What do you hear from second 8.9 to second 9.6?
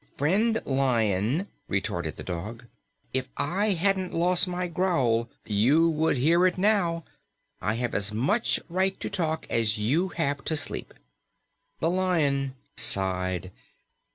to talk